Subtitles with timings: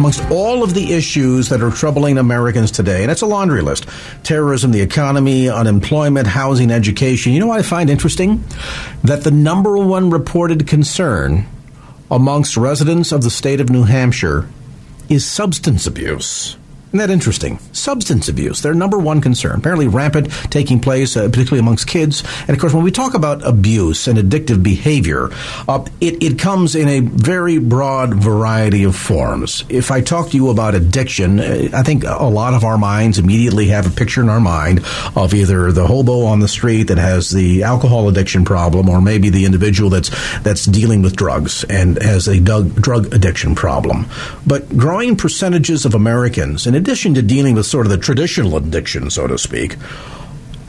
[0.00, 3.86] amongst all of the issues that are troubling Americans today, and it's a laundry list
[4.22, 7.34] terrorism, the economy, unemployment, housing, education.
[7.34, 8.42] You know what I find interesting?
[9.04, 11.46] That the number one reported concern
[12.10, 14.48] amongst residents of the state of New Hampshire
[15.10, 16.56] is substance abuse.
[16.90, 17.60] Isn't that interesting?
[17.72, 22.24] Substance abuse, their number one concern, apparently rampant, taking place, uh, particularly amongst kids.
[22.40, 25.30] And of course, when we talk about abuse and addictive behavior,
[25.68, 29.64] uh, it, it comes in a very broad variety of forms.
[29.68, 33.20] If I talk to you about addiction, uh, I think a lot of our minds
[33.20, 34.80] immediately have a picture in our mind
[35.14, 39.30] of either the hobo on the street that has the alcohol addiction problem, or maybe
[39.30, 40.10] the individual that's
[40.40, 44.06] that's dealing with drugs and has a drug addiction problem.
[44.44, 49.10] But growing percentages of Americans, and addition to dealing with sort of the traditional addiction,
[49.10, 49.76] so to speak,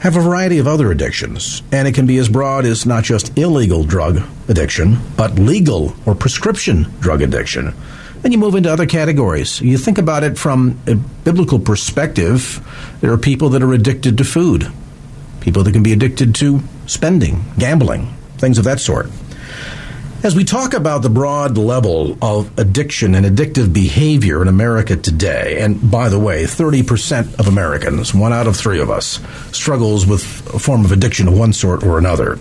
[0.00, 1.62] have a variety of other addictions.
[1.72, 6.14] And it can be as broad as not just illegal drug addiction, but legal or
[6.14, 7.74] prescription drug addiction.
[8.20, 9.60] Then you move into other categories.
[9.60, 12.60] You think about it from a biblical perspective,
[13.00, 14.70] there are people that are addicted to food,
[15.40, 19.06] people that can be addicted to spending, gambling, things of that sort.
[20.24, 25.58] As we talk about the broad level of addiction and addictive behavior in America today,
[25.58, 29.18] and by the way, 30% of Americans, one out of three of us,
[29.50, 30.22] struggles with
[30.54, 32.38] a form of addiction of one sort or another,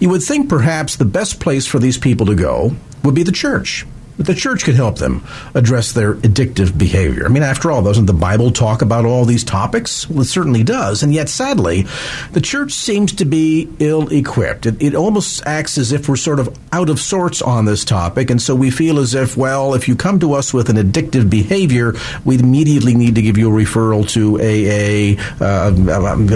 [0.00, 2.74] you would think perhaps the best place for these people to go
[3.04, 3.86] would be the church
[4.20, 7.24] that the church could help them address their addictive behavior.
[7.24, 10.10] I mean, after all, doesn't the Bible talk about all these topics?
[10.10, 11.02] Well, it certainly does.
[11.02, 11.86] And yet, sadly,
[12.32, 14.66] the church seems to be ill equipped.
[14.66, 18.28] It, it almost acts as if we're sort of out of sorts on this topic.
[18.28, 21.30] And so we feel as if, well, if you come to us with an addictive
[21.30, 25.70] behavior, we immediately need to give you a referral to AA, uh,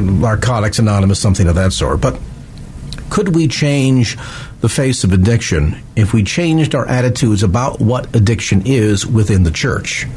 [0.01, 2.01] Narcotics Anonymous, something of that sort.
[2.01, 2.19] But
[3.15, 4.19] could we change
[4.61, 9.53] the face of addiction if we changed our attitudes about what addiction is within the
[9.53, 10.09] church.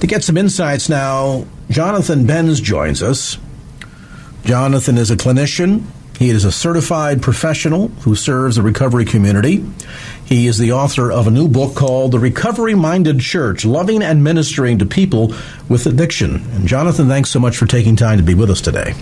[0.00, 3.36] To get some insights now, Jonathan Benz joins us.
[4.46, 5.84] Jonathan is a clinician.
[6.18, 9.62] He is a certified professional who serves the recovery community.
[10.24, 14.24] He is the author of a new book called The Recovery Minded Church Loving and
[14.24, 15.34] Ministering to People
[15.68, 16.36] with Addiction.
[16.52, 18.94] And Jonathan, thanks so much for taking time to be with us today.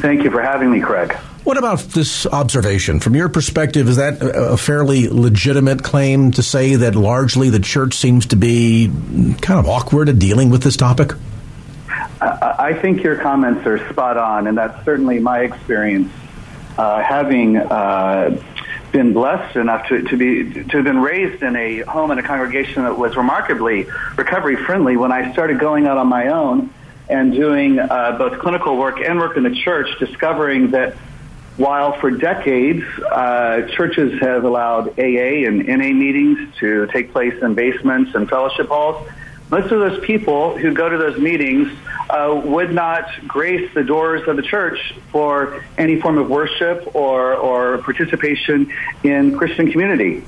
[0.00, 1.14] Thank you for having me, Craig.
[1.48, 3.00] What about this observation?
[3.00, 7.94] From your perspective, is that a fairly legitimate claim to say that largely the church
[7.94, 8.92] seems to be
[9.40, 11.12] kind of awkward at dealing with this topic?
[12.20, 16.12] I think your comments are spot on, and that's certainly my experience.
[16.76, 18.38] Uh, having uh,
[18.92, 22.22] been blessed enough to, to be to have been raised in a home and a
[22.22, 23.86] congregation that was remarkably
[24.18, 26.74] recovery friendly, when I started going out on my own
[27.08, 30.94] and doing uh, both clinical work and work in the church, discovering that
[31.58, 37.54] while for decades uh, churches have allowed AA and NA meetings to take place in
[37.54, 39.06] basements and fellowship halls,
[39.50, 41.72] most of those people who go to those meetings
[42.10, 47.34] uh, would not grace the doors of the church for any form of worship or,
[47.34, 48.72] or participation
[49.02, 50.24] in Christian community.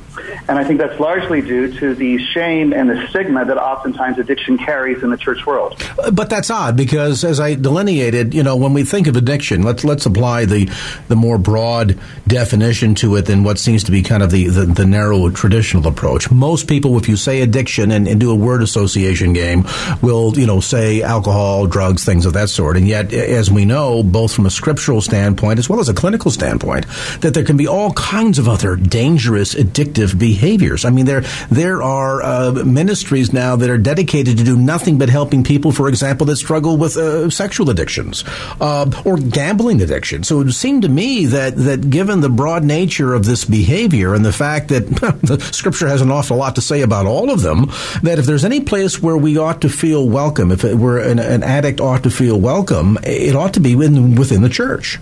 [0.48, 4.58] And I think that's largely due to the shame and the stigma that oftentimes addiction
[4.58, 5.82] carries in the church world.
[6.12, 9.84] But that's odd because, as I delineated, you know, when we think of addiction, let's
[9.84, 10.70] let's apply the
[11.08, 14.66] the more broad definition to it than what seems to be kind of the, the,
[14.66, 16.30] the narrow traditional approach.
[16.30, 19.64] Most people, if you say addiction and, and do a word association, association game
[20.02, 22.76] will, you know, say alcohol, drugs, things of that sort.
[22.76, 26.30] And yet, as we know, both from a scriptural standpoint as well as a clinical
[26.30, 26.86] standpoint,
[27.20, 30.84] that there can be all kinds of other dangerous, addictive behaviors.
[30.84, 35.08] I mean, there there are uh, ministries now that are dedicated to do nothing but
[35.08, 38.24] helping people, for example, that struggle with uh, sexual addictions
[38.60, 40.22] uh, or gambling addiction.
[40.22, 44.24] So it seemed to me that that given the broad nature of this behavior and
[44.24, 44.86] the fact that
[45.22, 47.70] the Scripture has an awful lot to say about all of them,
[48.02, 51.42] that if there's any place where we ought to feel welcome, if we're an, an
[51.42, 54.98] addict ought to feel welcome, it ought to be within, within the church.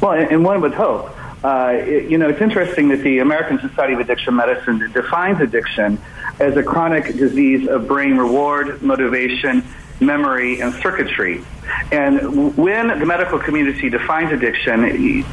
[0.00, 1.10] Well, and one would hope.
[1.44, 6.00] Uh, it, you know, it's interesting that the American Society of Addiction Medicine defines addiction
[6.40, 9.64] as a chronic disease of brain reward, motivation,
[10.00, 11.44] memory, and circuitry.
[11.92, 15.24] And when the medical community defines addiction,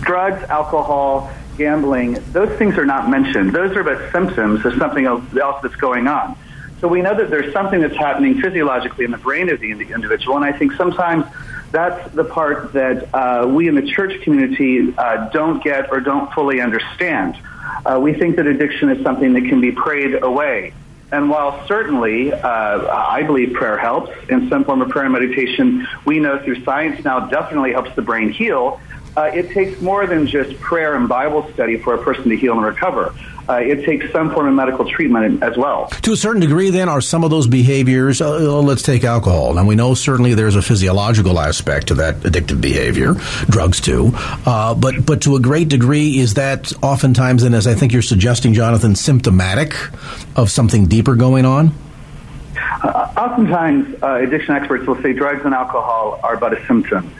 [0.00, 3.52] drugs, alcohol, gambling, those things are not mentioned.
[3.52, 5.24] Those are but symptoms of something else
[5.62, 6.36] that's going on.
[6.82, 10.34] So we know that there's something that's happening physiologically in the brain of the individual,
[10.34, 11.24] and I think sometimes
[11.70, 16.32] that's the part that uh, we in the church community uh, don't get or don't
[16.32, 17.38] fully understand.
[17.86, 20.74] Uh, we think that addiction is something that can be prayed away.
[21.12, 25.86] And while certainly uh, I believe prayer helps in some form of prayer and meditation,
[26.04, 28.80] we know through science now definitely helps the brain heal.
[29.16, 32.54] Uh, it takes more than just prayer and Bible study for a person to heal
[32.54, 33.14] and recover.
[33.48, 35.88] Uh, it takes some form of medical treatment as well.
[36.02, 39.54] To a certain degree, then, are some of those behaviors, uh, uh, let's take alcohol.
[39.54, 43.14] Now, we know certainly there's a physiological aspect to that addictive behavior,
[43.50, 44.12] drugs too.
[44.14, 48.02] Uh, but, but to a great degree, is that oftentimes, then, as I think you're
[48.02, 49.74] suggesting, Jonathan, symptomatic
[50.36, 51.74] of something deeper going on?
[52.82, 57.12] Uh, oftentimes, uh, addiction experts will say drugs and alcohol are but a symptom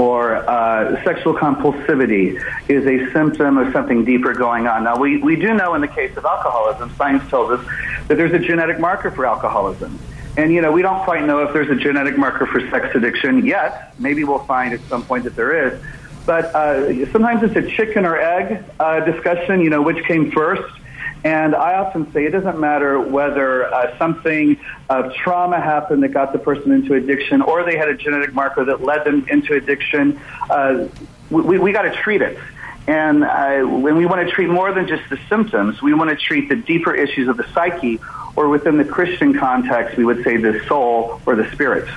[0.00, 4.82] or uh, sexual compulsivity is a symptom of something deeper going on.
[4.82, 7.66] Now, we, we do know in the case of alcoholism, science tells us
[8.08, 9.98] that there's a genetic marker for alcoholism.
[10.38, 13.44] And, you know, we don't quite know if there's a genetic marker for sex addiction
[13.44, 13.94] yet.
[13.98, 15.82] Maybe we'll find at some point that there is.
[16.24, 20.79] But uh, sometimes it's a chicken or egg uh, discussion, you know, which came first.
[21.24, 24.58] And I often say it doesn't matter whether uh, something
[24.88, 28.64] of trauma happened that got the person into addiction or they had a genetic marker
[28.64, 30.18] that led them into addiction.
[30.48, 30.88] Uh,
[31.30, 32.38] we, we got to treat it.
[32.86, 36.16] And uh, when we want to treat more than just the symptoms, we want to
[36.16, 38.00] treat the deeper issues of the psyche,
[38.34, 41.88] or within the Christian context, we would say the soul or the spirit.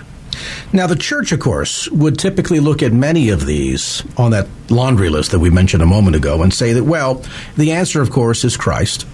[0.72, 5.10] Now, the church, of course, would typically look at many of these on that laundry
[5.10, 7.24] list that we mentioned a moment ago and say that, well,
[7.56, 9.06] the answer, of course, is Christ.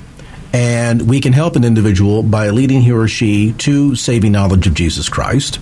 [0.51, 4.73] And we can help an individual by leading he or she to saving knowledge of
[4.73, 5.59] Jesus Christ.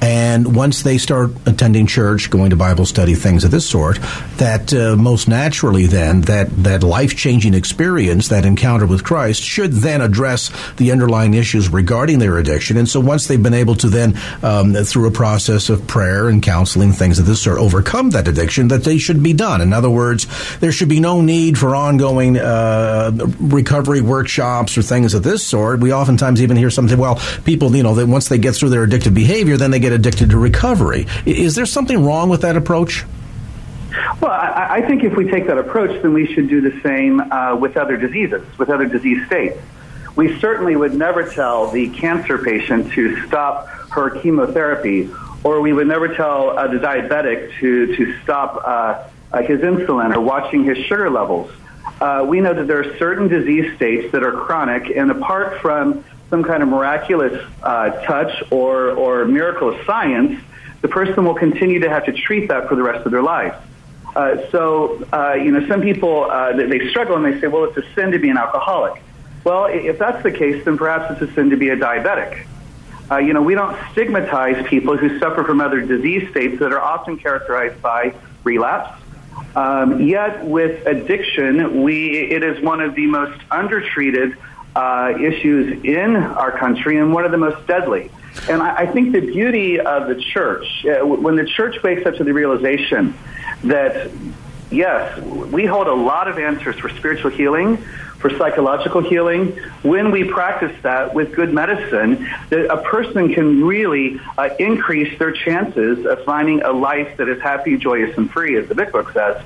[0.00, 3.98] And once they start attending church, going to Bible study, things of this sort,
[4.36, 9.72] that uh, most naturally then that, that life changing experience, that encounter with Christ, should
[9.72, 12.76] then address the underlying issues regarding their addiction.
[12.76, 16.42] And so once they've been able to then, um, through a process of prayer and
[16.42, 19.60] counseling, things of this sort, overcome that addiction, that they should be done.
[19.60, 20.26] In other words,
[20.58, 23.10] there should be no need for ongoing uh,
[23.40, 25.80] recovery workshops or things of this sort.
[25.80, 28.86] We oftentimes even hear something, well, people, you know, that once they get through their
[28.86, 31.06] addictive behavior, then they get addicted to recovery.
[31.24, 33.04] Is there something wrong with that approach?
[34.20, 37.20] Well, I, I think if we take that approach, then we should do the same
[37.20, 39.58] uh, with other diseases, with other disease states.
[40.16, 45.10] We certainly would never tell the cancer patient to stop her chemotherapy,
[45.44, 50.14] or we would never tell uh, the diabetic to, to stop uh, uh his insulin
[50.14, 51.50] or watching his sugar levels.
[52.00, 56.04] Uh, we know that there are certain disease states that are chronic, and apart from
[56.30, 60.40] some kind of miraculous uh, touch or, or miracle of science,
[60.82, 63.54] the person will continue to have to treat that for the rest of their life.
[64.14, 67.76] Uh, so, uh, you know, some people, uh, they struggle and they say, well, it's
[67.76, 69.02] a sin to be an alcoholic.
[69.44, 72.46] Well, if that's the case, then perhaps it's a sin to be a diabetic.
[73.10, 76.80] Uh, you know, we don't stigmatize people who suffer from other disease states that are
[76.80, 79.00] often characterized by relapse.
[79.54, 84.36] Um, yet, with addiction, we it is one of the most undertreated
[84.76, 88.10] uh, issues in our country and one of the most deadly.
[88.50, 92.16] And I, I think the beauty of the church, uh, when the church wakes up
[92.16, 93.16] to the realization
[93.64, 94.10] that,
[94.70, 97.78] yes, we hold a lot of answers for spiritual healing,
[98.18, 99.52] for psychological healing,
[99.82, 105.32] when we practice that with good medicine, that a person can really uh, increase their
[105.32, 109.10] chances of finding a life that is happy, joyous, and free, as the Big Book
[109.12, 109.42] says.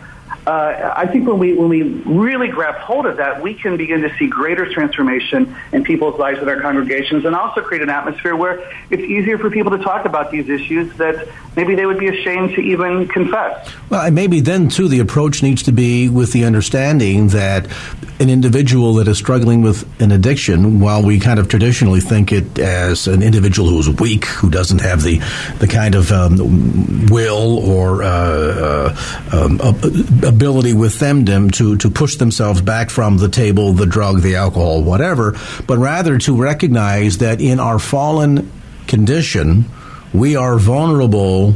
[0.47, 4.01] Uh, I think when we when we really grab hold of that, we can begin
[4.03, 8.35] to see greater transformation in people's lives in our congregations, and also create an atmosphere
[8.35, 12.09] where it's easier for people to talk about these issues that maybe they would be
[12.09, 13.71] ashamed to even confess.
[13.91, 17.67] Well, and maybe then too, the approach needs to be with the understanding that
[18.19, 22.59] an individual that is struggling with an addiction, while we kind of traditionally think it
[22.59, 25.19] as an individual who's weak, who doesn't have the
[25.59, 28.97] the kind of um, will or uh, uh,
[29.33, 29.59] um,
[30.31, 34.83] ability with them to to push themselves back from the table, the drug, the alcohol,
[34.83, 38.51] whatever, but rather to recognize that in our fallen
[38.87, 39.67] condition,
[40.15, 41.55] we are vulnerable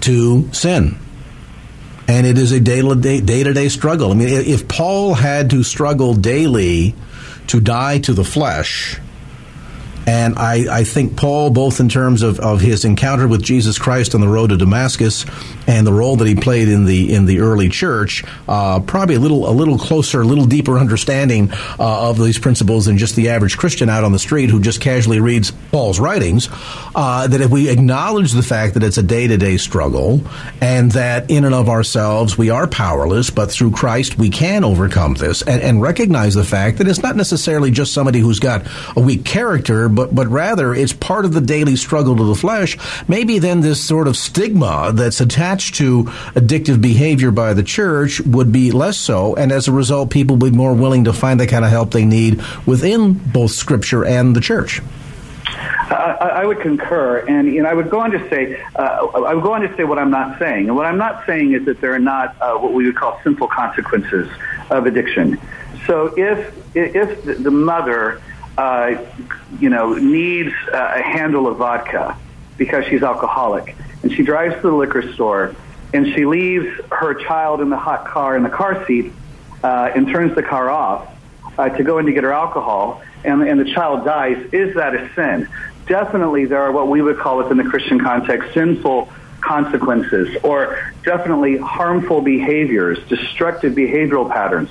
[0.00, 0.98] to sin
[2.08, 4.10] and it is a day to day struggle.
[4.10, 6.94] I mean, if Paul had to struggle daily
[7.48, 8.98] to die to the flesh,
[10.08, 14.14] and I, I, think Paul, both in terms of, of his encounter with Jesus Christ
[14.14, 15.26] on the road to Damascus
[15.66, 19.20] and the role that he played in the in the early church, uh, probably a
[19.20, 23.28] little a little closer, a little deeper understanding uh, of these principles than just the
[23.28, 26.48] average Christian out on the street who just casually reads Paul's writings.
[26.94, 30.22] Uh, that if we acknowledge the fact that it's a day to day struggle
[30.62, 35.14] and that in and of ourselves we are powerless, but through Christ we can overcome
[35.14, 39.00] this, and, and recognize the fact that it's not necessarily just somebody who's got a
[39.00, 42.78] weak character but but rather it's part of the daily struggle to the flesh.
[43.08, 48.52] Maybe then this sort of stigma that's attached to addictive behavior by the church would
[48.52, 51.48] be less so, and as a result, people would be more willing to find the
[51.48, 54.80] kind of help they need within both Scripture and the church.
[55.90, 59.34] I, I would concur, and you know, I would go on to say, uh, I
[59.34, 61.64] would go on to say what I'm not saying, and what I'm not saying is
[61.64, 64.30] that there are not uh, what we would call simple consequences
[64.70, 65.40] of addiction.
[65.86, 68.22] So if if the mother
[68.58, 69.06] uh,
[69.60, 72.18] you know, needs a handle of vodka
[72.56, 75.54] because she's alcoholic, and she drives to the liquor store,
[75.94, 79.12] and she leaves her child in the hot car in the car seat,
[79.62, 81.08] uh, and turns the car off
[81.56, 84.36] uh, to go in to get her alcohol, and, and the child dies.
[84.52, 85.48] Is that a sin?
[85.86, 89.08] Definitely, there are what we would call within the Christian context sinful
[89.40, 94.68] consequences, or definitely harmful behaviors, destructive behavioral patterns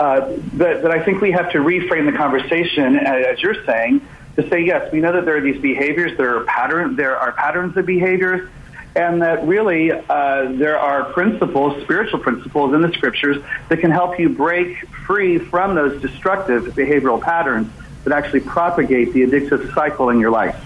[0.00, 4.00] uh, that, that I think we have to reframe the conversation, uh, as you're saying,
[4.36, 7.32] to say yes, we know that there are these behaviors, there are pattern, there are
[7.32, 8.48] patterns of behaviors,
[8.96, 14.18] and that really uh, there are principles, spiritual principles in the scriptures that can help
[14.18, 17.70] you break free from those destructive behavioral patterns
[18.04, 20.56] that actually propagate the addictive cycle in your life.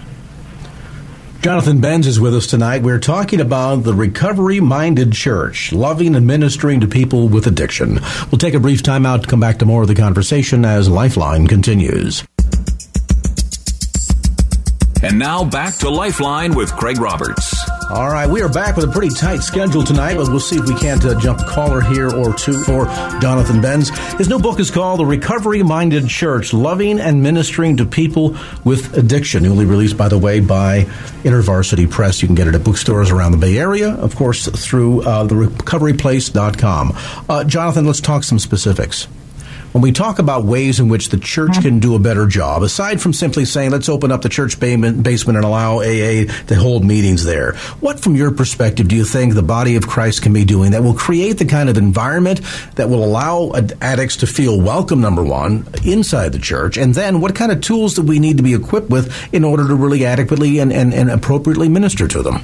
[1.45, 2.81] Jonathan Benz is with us tonight.
[2.81, 7.99] We're talking about the recovery minded church, loving and ministering to people with addiction.
[8.31, 10.89] We'll take a brief time out to come back to more of the conversation as
[10.89, 12.25] Lifeline continues.
[15.03, 17.54] And now back to Lifeline with Craig Roberts.
[17.91, 20.67] All right, we are back with a pretty tight schedule tonight, but we'll see if
[20.67, 22.85] we can't uh, jump a caller here or two for
[23.21, 23.89] Jonathan Benz.
[24.17, 28.97] His new book is called The Recovery Minded Church Loving and Ministering to People with
[28.97, 30.85] Addiction, newly released, by the way, by
[31.23, 32.23] InterVarsity Press.
[32.23, 36.97] You can get it at bookstores around the Bay Area, of course, through uh, therecoveryplace.com.
[37.29, 39.07] Uh, Jonathan, let's talk some specifics
[39.75, 43.01] when we talk about ways in which the church can do a better job, aside
[43.01, 47.25] from simply saying, let's open up the church basement and allow AA to hold meetings
[47.25, 50.71] there, what, from your perspective, do you think the body of Christ can be doing
[50.71, 52.39] that will create the kind of environment
[52.75, 53.51] that will allow
[53.81, 56.77] addicts to feel welcome, number one, inside the church?
[56.77, 59.67] And then what kind of tools do we need to be equipped with in order
[59.67, 62.35] to really adequately and, and, and appropriately minister to them?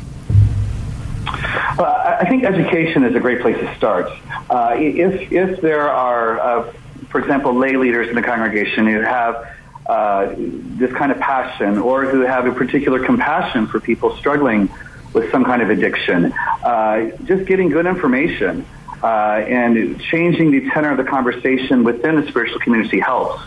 [1.77, 4.11] Well, I think education is a great place to start.
[4.49, 6.73] Uh, if if there are uh,
[7.11, 9.47] for example, lay leaders in the congregation who have
[9.85, 14.69] uh, this kind of passion or who have a particular compassion for people struggling
[15.13, 16.31] with some kind of addiction.
[16.63, 18.65] Uh, just getting good information
[19.03, 23.41] uh, and changing the tenor of the conversation within the spiritual community helps.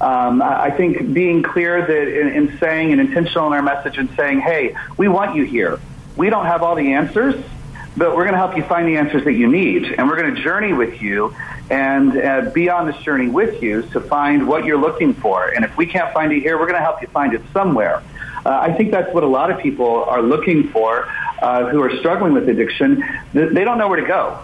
[0.00, 4.10] Um, I think being clear that in, in saying and intentional in our message and
[4.16, 5.80] saying, hey, we want you here.
[6.16, 7.36] We don't have all the answers,
[7.96, 9.84] but we're going to help you find the answers that you need.
[9.92, 11.34] And we're going to journey with you
[11.70, 15.48] and uh, be on this journey with you to find what you're looking for.
[15.48, 18.02] And if we can't find it here, we're going to help you find it somewhere.
[18.44, 21.08] Uh, I think that's what a lot of people are looking for
[21.40, 23.04] uh, who are struggling with addiction.
[23.32, 24.42] They don't know where to go.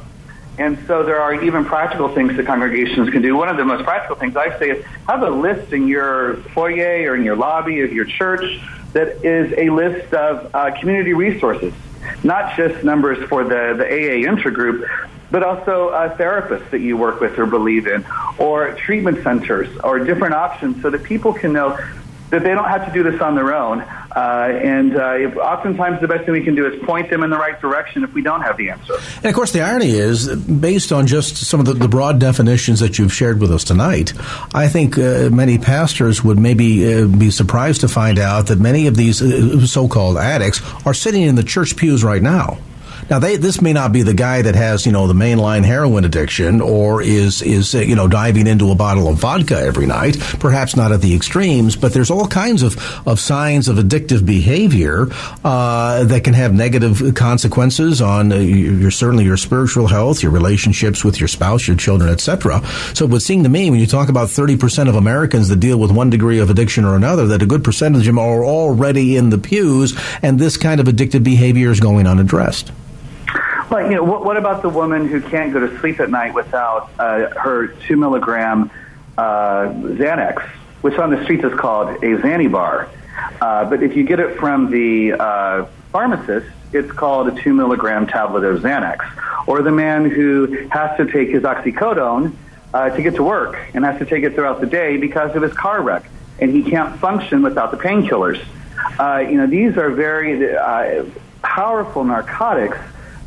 [0.58, 3.36] And so there are even practical things that congregations can do.
[3.36, 7.10] One of the most practical things I say is have a list in your foyer
[7.10, 8.60] or in your lobby of your church
[8.92, 11.72] that is a list of uh, community resources,
[12.22, 14.88] not just numbers for the, the AA intergroup,
[15.30, 18.04] but also uh, therapists that you work with or believe in,
[18.38, 21.78] or treatment centers, or different options so that people can know
[22.30, 23.80] that they don't have to do this on their own.
[23.80, 27.30] Uh, and uh, if, oftentimes, the best thing we can do is point them in
[27.30, 28.94] the right direction if we don't have the answer.
[29.16, 32.80] And of course, the irony is, based on just some of the, the broad definitions
[32.80, 34.12] that you've shared with us tonight,
[34.54, 38.86] I think uh, many pastors would maybe uh, be surprised to find out that many
[38.86, 42.58] of these uh, so called addicts are sitting in the church pews right now.
[43.10, 46.04] Now, they, this may not be the guy that has, you know, the mainline heroin
[46.04, 50.18] addiction or is, is, you know, diving into a bottle of vodka every night.
[50.38, 55.08] Perhaps not at the extremes, but there's all kinds of, of signs of addictive behavior,
[55.42, 61.02] uh, that can have negative consequences on uh, your, certainly your spiritual health, your relationships
[61.02, 62.60] with your spouse, your children, etc.
[62.94, 65.78] So it would seem to me when you talk about 30% of Americans that deal
[65.78, 69.16] with one degree of addiction or another, that a good percentage of them are already
[69.16, 72.70] in the pews and this kind of addictive behavior is going unaddressed.
[73.70, 76.32] Well, you know, what, what about the woman who can't go to sleep at night
[76.32, 78.70] without uh, her two milligram
[79.18, 80.42] uh, Xanax,
[80.80, 82.88] which on the streets is called a Xanibar?
[83.42, 88.06] Uh, but if you get it from the uh, pharmacist, it's called a two milligram
[88.06, 89.06] tablet of Xanax.
[89.46, 92.34] Or the man who has to take his oxycodone
[92.72, 95.42] uh, to get to work and has to take it throughout the day because of
[95.42, 96.08] his car wreck,
[96.38, 98.42] and he can't function without the painkillers.
[98.98, 101.04] Uh, you know, these are very uh,
[101.42, 102.78] powerful narcotics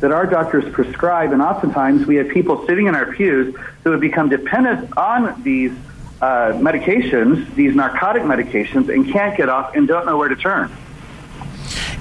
[0.02, 3.54] that our doctors prescribe, and oftentimes we have people sitting in our pews
[3.84, 5.70] who have become dependent on these
[6.20, 10.76] uh, medications, these narcotic medications, and can't get off and don't know where to turn.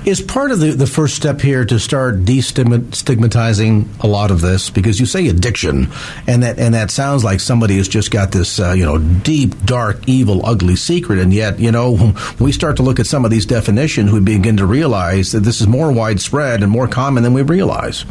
[0.03, 4.72] Is part of the, the first step here to start destigmatizing a lot of this?
[4.72, 5.89] Because you say addiction,
[6.25, 9.63] and that and that sounds like somebody has just got this uh, you know deep,
[9.63, 13.25] dark, evil, ugly secret, and yet you know when we start to look at some
[13.25, 17.22] of these definitions, we begin to realize that this is more widespread and more common
[17.22, 18.03] than we realize.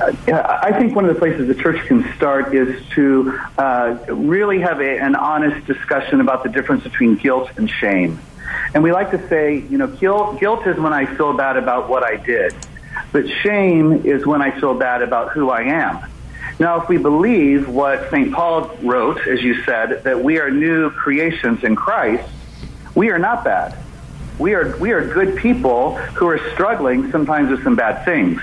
[0.00, 4.58] Uh, I think one of the places the church can start is to uh, really
[4.60, 8.18] have a, an honest discussion about the difference between guilt and shame.
[8.74, 11.88] And we like to say, you know, guilt, guilt is when I feel bad about
[11.88, 12.54] what I did,
[13.12, 16.10] but shame is when I feel bad about who I am.
[16.58, 18.32] Now, if we believe what St.
[18.32, 22.28] Paul wrote, as you said, that we are new creations in Christ,
[22.94, 23.76] we are not bad.
[24.38, 28.40] We are, we are good people who are struggling sometimes with some bad things.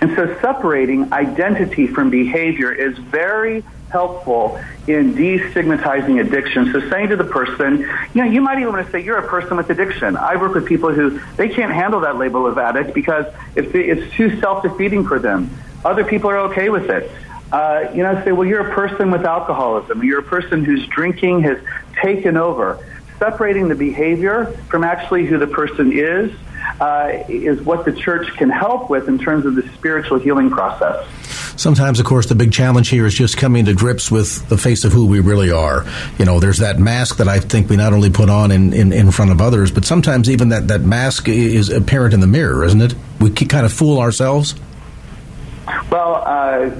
[0.00, 3.64] And so separating identity from behavior is very
[3.96, 6.70] helpful in destigmatizing addiction.
[6.72, 7.70] So saying to the person,
[8.12, 10.16] you know, you might even want to say you're a person with addiction.
[10.16, 14.06] I work with people who they can't handle that label of addict because it's, it's
[14.14, 15.50] too self-defeating for them.
[15.82, 17.10] Other people are okay with it.
[17.50, 20.04] Uh, you know, say, well, you're a person with alcoholism.
[20.04, 21.58] You're a person whose drinking has
[22.02, 22.66] taken over.
[23.18, 26.30] Separating the behavior from actually who the person is
[26.80, 31.06] uh, is what the church can help with in terms of the spiritual healing process.
[31.56, 34.84] Sometimes, of course, the big challenge here is just coming to grips with the face
[34.84, 35.86] of who we really are.
[36.18, 38.92] You know, there's that mask that I think we not only put on in, in,
[38.92, 42.62] in front of others, but sometimes even that, that mask is apparent in the mirror,
[42.64, 42.94] isn't it?
[43.20, 44.54] We kind of fool ourselves.
[45.90, 46.70] Well, uh,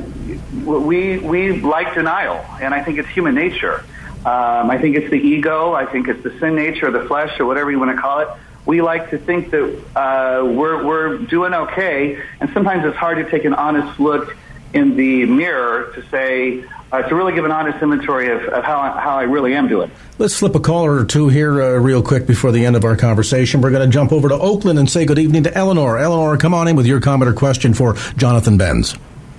[0.65, 3.85] we we like denial, and I think it's human nature.
[4.19, 5.73] Um, I think it's the ego.
[5.73, 8.21] I think it's the sin nature, or the flesh, or whatever you want to call
[8.21, 8.29] it
[8.67, 9.63] we like to think that
[9.95, 14.37] uh, we're, we're doing okay, and sometimes it's hard to take an honest look
[14.73, 18.79] in the mirror to say, uh, to really give an honest inventory of, of how,
[18.79, 19.91] I, how I really am doing.
[20.19, 22.97] Let's flip a caller or two here uh, real quick before the end of our
[22.97, 23.61] conversation.
[23.61, 25.99] We're going to jump over to Oakland and say good evening to Eleanor.
[25.99, 28.97] Eleanor, come on in with your comment or question for Jonathan Benz.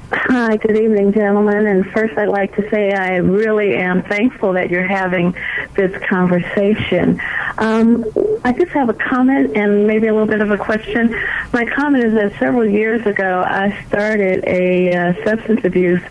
[0.09, 1.67] Hi, good evening, gentlemen.
[1.67, 5.35] And first, I'd like to say I really am thankful that you're having
[5.73, 7.21] this conversation.
[7.57, 8.05] Um,
[8.45, 11.13] I just have a comment and maybe a little bit of a question.
[11.51, 16.01] My comment is that several years ago, I started a uh, substance abuse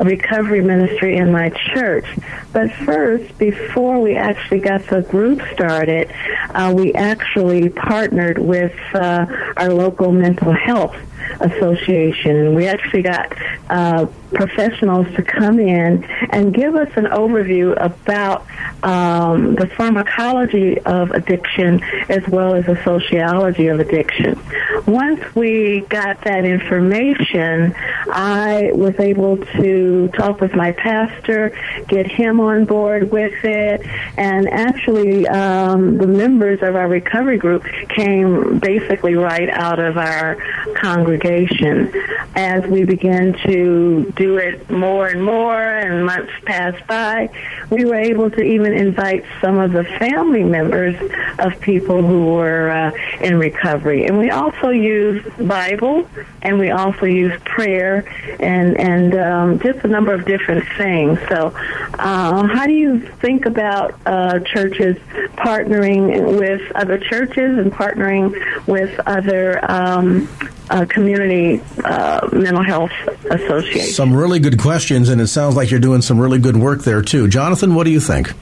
[0.00, 2.06] recovery ministry in my church.
[2.52, 6.12] But first, before we actually got the group started,
[6.50, 9.26] uh, we actually partnered with uh,
[9.56, 10.96] our local mental health
[11.40, 13.32] association, and we actually got
[13.70, 18.46] uh, professionals to come in and give us an overview about
[18.82, 24.38] um, the pharmacology of addiction as well as the sociology of addiction.
[24.86, 27.74] Once we got that information,
[28.10, 31.56] I was able to talk with my pastor,
[31.88, 33.80] get him on board with it,
[34.18, 40.36] and actually um, the members of our recovery group came basically right out of our
[40.76, 41.92] congregation.
[42.36, 47.28] As we began to do it more and more, and months passed by,
[47.70, 50.96] we were able to even invite some of the family members
[51.38, 54.06] of people who were uh, in recovery.
[54.06, 56.08] And we also use Bible,
[56.42, 58.04] and we also use prayer
[58.40, 61.18] and and um, just a number of different things.
[61.28, 61.52] So,
[61.98, 64.96] uh, how do you think about uh, churches
[65.36, 68.32] partnering with other churches and partnering
[68.66, 70.28] with other um,
[70.70, 72.92] uh, community uh, mental health
[73.30, 73.94] associations?
[74.04, 77.00] Some really good questions, and it sounds like you're doing some really good work there
[77.00, 77.26] too.
[77.26, 78.34] Jonathan, what do you think?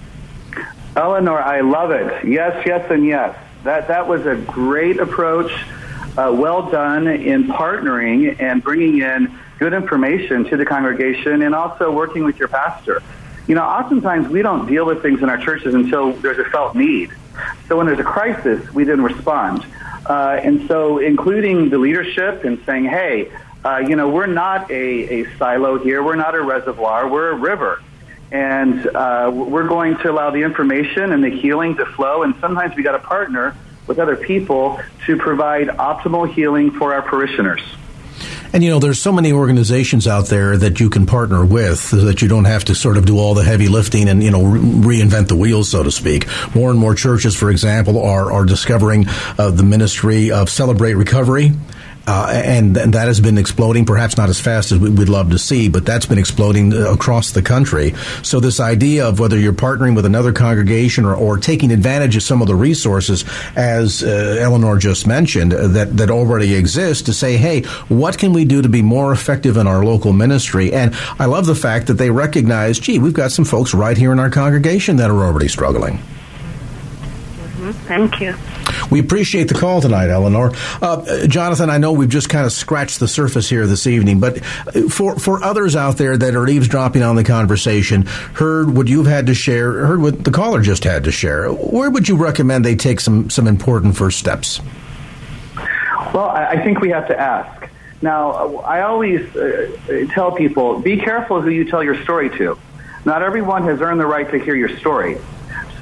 [0.96, 2.26] Eleanor, I love it.
[2.26, 3.38] Yes, yes, and yes.
[3.62, 5.52] That that was a great approach.
[6.18, 11.92] Uh, well done in partnering and bringing in good information to the congregation, and also
[11.92, 13.00] working with your pastor.
[13.46, 16.74] You know, oftentimes we don't deal with things in our churches until there's a felt
[16.74, 17.12] need.
[17.68, 19.64] So when there's a crisis, we then respond.
[20.06, 23.30] Uh, and so, including the leadership and saying, "Hey,
[23.64, 26.02] uh, you know, we're not a, a silo here.
[26.02, 27.08] We're not a reservoir.
[27.08, 27.82] We're a river."
[28.32, 32.22] and uh, we're going to allow the information and the healing to flow.
[32.22, 33.54] And sometimes we got to partner
[33.86, 37.60] with other people to provide optimal healing for our parishioners.
[38.54, 42.20] And you know, there's so many organizations out there that you can partner with that
[42.20, 44.98] you don't have to sort of do all the heavy lifting and you know re-
[44.98, 46.26] reinvent the wheel, so to speak.
[46.54, 49.06] More and more churches, for example, are are discovering
[49.38, 51.52] uh, the ministry of Celebrate Recovery
[52.06, 55.30] uh, and, and, that has been exploding, perhaps not as fast as we, would love
[55.30, 57.94] to see, but that's been exploding uh, across the country.
[58.22, 62.22] So this idea of whether you're partnering with another congregation or, or taking advantage of
[62.22, 67.12] some of the resources, as uh, Eleanor just mentioned, uh, that, that already exist to
[67.12, 70.72] say, hey, what can we do to be more effective in our local ministry?
[70.72, 74.12] And I love the fact that they recognize, gee, we've got some folks right here
[74.12, 75.98] in our congregation that are already struggling.
[77.62, 77.70] Mm-hmm.
[77.86, 78.34] Thank you.
[78.90, 80.52] We appreciate the call tonight, Eleanor.
[80.80, 84.44] Uh, Jonathan, I know we've just kind of scratched the surface here this evening, but
[84.90, 89.26] for for others out there that are eavesdropping on the conversation, heard what you've had
[89.26, 92.76] to share, heard what the caller just had to share, where would you recommend they
[92.76, 94.60] take some some important first steps?
[96.12, 97.68] Well, I think we have to ask.
[98.02, 102.58] Now, I always uh, tell people be careful who you tell your story to.
[103.04, 105.18] Not everyone has earned the right to hear your story.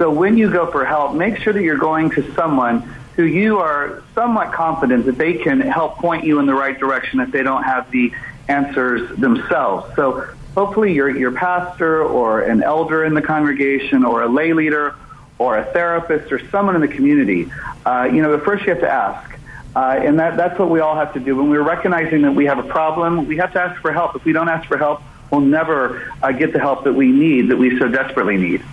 [0.01, 2.81] So when you go for help, make sure that you're going to someone
[3.17, 7.21] who you are somewhat confident that they can help point you in the right direction
[7.21, 8.11] if they don't have the
[8.49, 9.95] answers themselves.
[9.97, 14.95] So hopefully your, your pastor or an elder in the congregation or a lay leader
[15.37, 17.53] or a therapist or someone in the community,
[17.85, 19.39] uh, you know, first you have to ask.
[19.77, 21.37] Uh, and that, that's what we all have to do.
[21.37, 24.17] When we're recognizing that we have a problem, we have to ask for help.
[24.17, 27.51] If we don't ask for help, we'll never uh, get the help that we need,
[27.51, 28.65] that we so desperately need.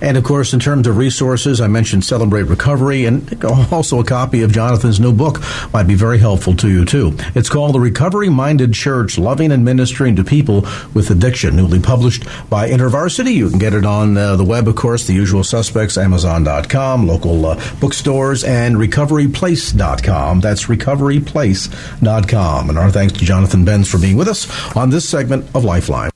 [0.00, 4.42] And of course, in terms of resources, I mentioned Celebrate Recovery, and also a copy
[4.42, 5.40] of Jonathan's new book
[5.72, 7.16] might be very helpful to you too.
[7.34, 10.62] It's called The Recovery Minded Church Loving and Ministering to People
[10.94, 13.32] with Addiction, newly published by InterVarsity.
[13.32, 17.46] You can get it on uh, the web, of course, the usual suspects, Amazon.com, local
[17.46, 20.40] uh, bookstores, and RecoveryPlace.com.
[20.40, 22.70] That's RecoveryPlace.com.
[22.70, 26.15] And our thanks to Jonathan Benz for being with us on this segment of Lifeline.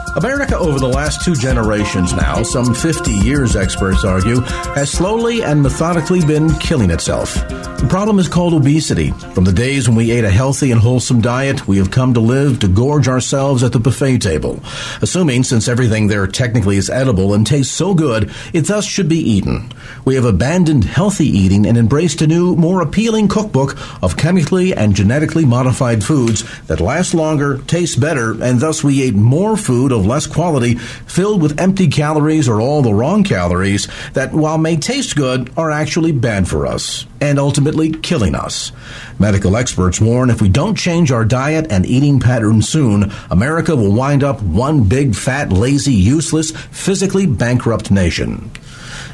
[0.17, 4.41] America, over the last two generations now, some 50 years, experts argue,
[4.75, 7.33] has slowly and methodically been killing itself.
[7.81, 9.09] The problem is called obesity.
[9.33, 12.19] From the days when we ate a healthy and wholesome diet, we have come to
[12.19, 14.59] live to gorge ourselves at the buffet table.
[15.01, 19.17] Assuming, since everything there technically is edible and tastes so good, it thus should be
[19.17, 19.71] eaten.
[20.05, 24.93] We have abandoned healthy eating and embraced a new, more appealing cookbook of chemically and
[24.93, 30.00] genetically modified foods that last longer, taste better, and thus we ate more food of
[30.01, 35.15] less quality, filled with empty calories or all the wrong calories that, while may taste
[35.15, 38.71] good, are actually bad for us and ultimately killing us.
[39.19, 43.93] Medical experts warn if we don't change our diet and eating patterns soon, America will
[43.93, 48.51] wind up one big, fat, lazy, useless, physically bankrupt nation.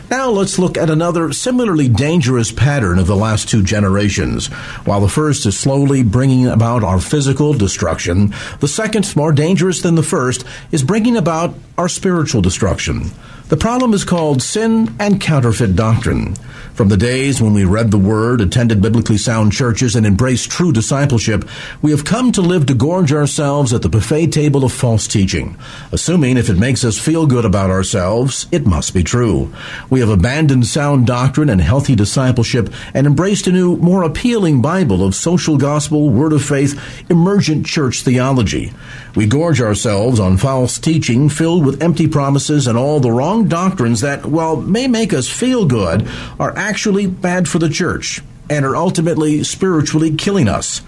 [0.10, 4.48] Now let's look at another similarly dangerous pattern of the last two generations.
[4.86, 9.96] While the first is slowly bringing about our physical destruction, the second, more dangerous than
[9.96, 13.12] the first, is bringing about our spiritual destruction.
[13.50, 16.36] The problem is called sin and counterfeit doctrine.
[16.74, 20.72] From the days when we read the Word, attended biblically sound churches, and embraced true
[20.72, 21.44] discipleship,
[21.82, 25.58] we have come to live to gorge ourselves at the buffet table of false teaching,
[25.92, 29.52] assuming if it makes us feel good about ourselves, it must be true.
[29.90, 35.04] We have abandoned sound doctrine and healthy discipleship and embraced a new, more appealing Bible
[35.04, 36.80] of social gospel, word of faith,
[37.10, 38.72] emergent church theology.
[39.16, 44.02] We gorge ourselves on false teaching filled with empty promises and all the wrong doctrines
[44.02, 46.08] that, while may make us feel good,
[46.40, 50.82] are actually bad for the church and are ultimately spiritually killing us.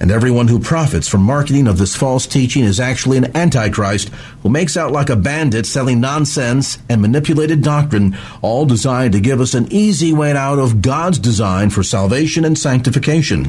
[0.00, 4.10] And everyone who profits from marketing of this false teaching is actually an antichrist
[4.42, 9.40] who makes out like a bandit selling nonsense and manipulated doctrine, all designed to give
[9.40, 13.46] us an easy way out of God's design for salvation and sanctification.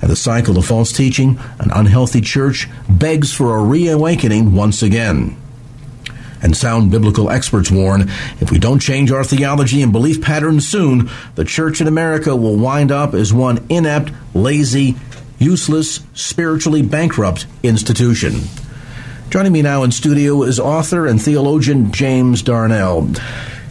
[0.00, 5.36] And the cycle of false teaching, an unhealthy church, begs for a reawakening once again
[6.42, 8.02] and sound biblical experts warn
[8.40, 12.56] if we don't change our theology and belief patterns soon, the church in America will
[12.56, 14.96] wind up as one inept, lazy,
[15.38, 18.40] useless, spiritually bankrupt institution.
[19.30, 23.02] Joining me now in studio is author and theologian James Darnell.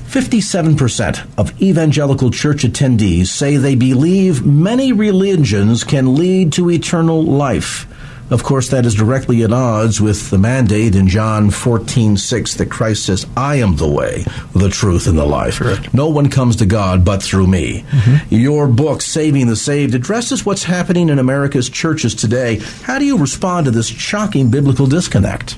[0.10, 7.86] 57% of evangelical church attendees say they believe many religions can lead to eternal life.
[8.30, 12.70] Of course, that is directly at odds with the mandate in John 14, 6 that
[12.70, 15.58] Christ says, I am the way, the truth, and the life.
[15.58, 15.94] Correct.
[15.94, 17.82] No one comes to God but through me.
[17.90, 18.36] Mm-hmm.
[18.36, 22.60] Your book, Saving the Saved, addresses what's happening in America's churches today.
[22.84, 25.58] How do you respond to this shocking biblical disconnect?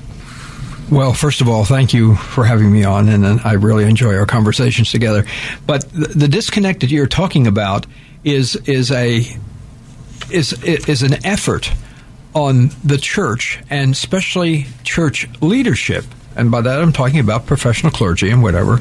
[0.90, 4.26] Well, first of all, thank you for having me on, and I really enjoy our
[4.26, 5.24] conversations together.
[5.66, 7.86] But the, the disconnect that you're talking about
[8.24, 9.24] is is a
[10.30, 11.72] is is an effort
[12.34, 16.04] on the church and especially church leadership,
[16.36, 18.76] and by that I'm talking about professional clergy and whatever,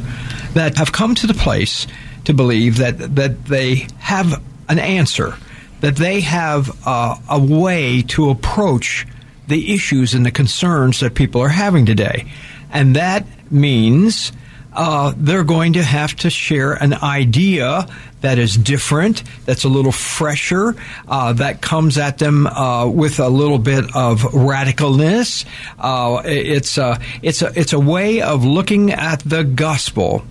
[0.53, 1.87] that have come to the place
[2.25, 5.35] to believe that that they have an answer,
[5.81, 9.05] that they have a way to approach
[9.47, 12.31] the issues and the concerns that people are having today,
[12.71, 14.31] and that means
[14.73, 17.87] uh, they're going to have to share an idea
[18.21, 20.75] that is different, that's a little fresher,
[21.07, 25.45] uh, that comes at them uh, with a little bit of radicalness.
[25.79, 30.23] Uh, it's a it's a it's a way of looking at the gospel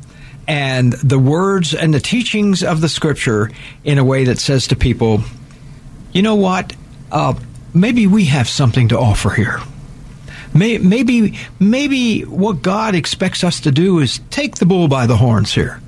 [0.47, 3.51] and the words and the teachings of the scripture
[3.85, 5.23] in a way that says to people,
[6.13, 6.75] you know what,
[7.13, 7.35] uh,
[7.75, 9.61] maybe we have something to offer here.
[10.53, 15.53] Maybe, maybe what God expects us to do is take the bull by the horns
[15.53, 15.81] here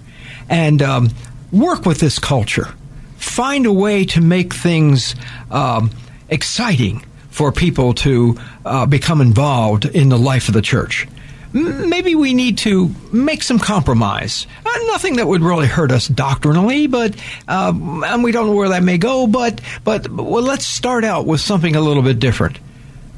[0.48, 1.11] and um,
[1.51, 2.68] work with this culture.
[3.16, 5.14] Find a way to make things
[5.51, 5.90] um,
[6.29, 11.09] exciting for people to uh, become involved in the life of the church.
[11.53, 14.46] Maybe we need to make some compromise.
[14.64, 17.14] Uh, nothing that would really hurt us doctrinally, but
[17.46, 17.72] uh,
[18.07, 19.27] and we don't know where that may go.
[19.27, 22.59] But but well, let's start out with something a little bit different.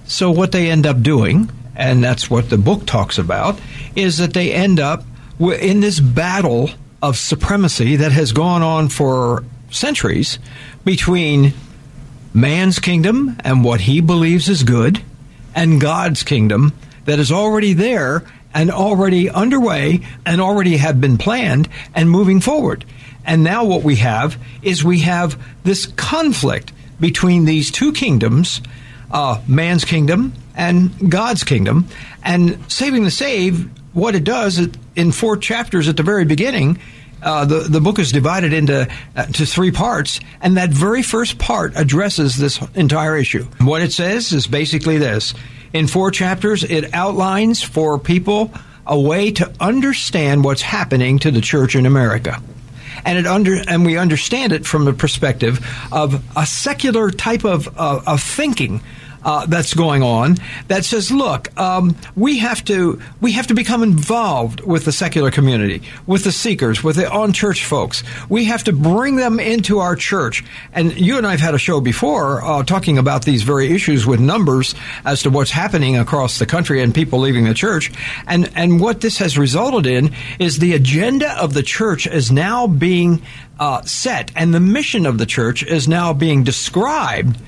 [0.07, 3.59] So, what they end up doing, and that's what the book talks about,
[3.97, 5.05] is that they end up
[5.41, 6.71] in this battle
[7.03, 10.39] of supremacy that has gone on for centuries
[10.85, 11.53] between
[12.33, 15.03] man's kingdom and what he believes is good,
[15.55, 16.73] and God's kingdom
[17.05, 22.85] that is already there and already underway and already have been planned and moving forward.
[23.27, 28.61] And now what we have is we have this conflict between these two kingdoms
[29.15, 31.87] uh, man's kingdom and God's kingdom.
[32.23, 36.81] And Saving the Saved, what it does in four chapters at the very beginning,
[37.23, 41.39] uh, the the book is divided into uh, to three parts, and that very first
[41.39, 43.45] part addresses this entire issue.
[43.61, 45.33] What it says is basically this:
[45.73, 48.53] in four chapters, it outlines for people
[48.87, 52.43] a way to understand what's happening to the church in America
[53.05, 57.69] and it under and we understand it from the perspective of a secular type of
[57.79, 58.81] uh, of thinking
[59.25, 60.37] uh, that's going on
[60.69, 65.31] that says, look, um, we have to we have to become involved with the secular
[65.31, 68.03] community, with the seekers, with the on church folks.
[68.29, 70.45] We have to bring them into our church.
[70.73, 74.07] And you and I have had a show before uh, talking about these very issues
[74.07, 77.91] with numbers as to what's happening across the country and people leaving the church.
[78.27, 82.67] And and what this has resulted in is the agenda of the church is now
[82.67, 83.23] being
[83.59, 87.39] uh, set, and the mission of the church is now being described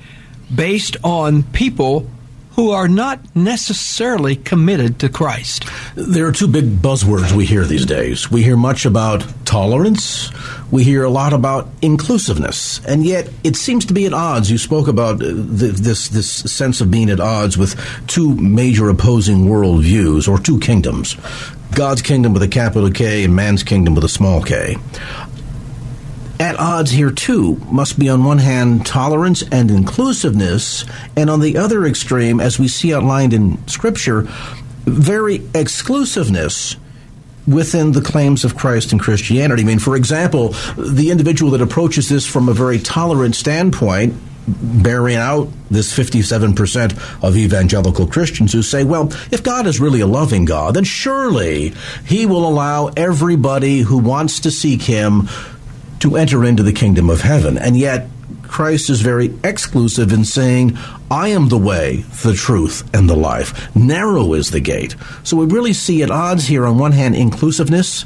[0.53, 2.09] based on people
[2.57, 5.63] who are not necessarily committed to Christ.
[5.93, 8.31] There are two big buzzwords we hear these days.
[8.31, 10.31] We hear much about tolerance,
[10.71, 14.49] we hear a lot about inclusiveness, and yet it seems to be at odds.
[14.49, 19.45] You spoke about uh, this this sense of being at odds with two major opposing
[19.45, 21.15] worldviews or two kingdoms.
[21.75, 24.77] God's kingdom with a capital K and man's kingdom with a small k
[26.39, 31.57] at odds here too must be on one hand tolerance and inclusiveness, and on the
[31.57, 34.27] other extreme, as we see outlined in Scripture,
[34.85, 36.75] very exclusiveness
[37.47, 39.63] within the claims of Christ and Christianity.
[39.63, 44.13] I mean, for example, the individual that approaches this from a very tolerant standpoint,
[44.47, 50.07] bearing out this 57% of evangelical Christians who say, well, if God is really a
[50.07, 51.73] loving God, then surely
[52.05, 55.27] He will allow everybody who wants to seek Him
[55.99, 57.57] to enter into the kingdom of heaven.
[57.57, 58.07] And yet,
[58.43, 60.77] Christ is very exclusive in saying,
[61.11, 63.75] I am the way, the truth, and the life.
[63.75, 64.95] Narrow is the gate.
[65.23, 68.05] So we really see at odds here, on one hand, inclusiveness